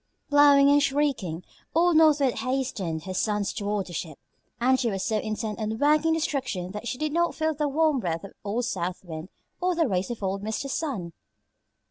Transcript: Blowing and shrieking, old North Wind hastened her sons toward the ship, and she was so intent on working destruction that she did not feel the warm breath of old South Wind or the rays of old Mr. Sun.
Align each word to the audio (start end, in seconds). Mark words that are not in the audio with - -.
Blowing 0.31 0.67
and 0.71 0.81
shrieking, 0.81 1.43
old 1.75 1.95
North 1.95 2.21
Wind 2.21 2.39
hastened 2.39 3.03
her 3.03 3.13
sons 3.13 3.53
toward 3.53 3.85
the 3.85 3.93
ship, 3.93 4.17
and 4.59 4.79
she 4.79 4.89
was 4.89 5.03
so 5.03 5.19
intent 5.19 5.59
on 5.59 5.77
working 5.77 6.13
destruction 6.13 6.71
that 6.71 6.87
she 6.87 6.97
did 6.97 7.13
not 7.13 7.35
feel 7.35 7.53
the 7.53 7.67
warm 7.67 7.99
breath 7.99 8.23
of 8.23 8.33
old 8.43 8.65
South 8.65 9.05
Wind 9.05 9.29
or 9.61 9.75
the 9.75 9.87
rays 9.87 10.09
of 10.09 10.23
old 10.23 10.41
Mr. 10.41 10.67
Sun. 10.67 11.13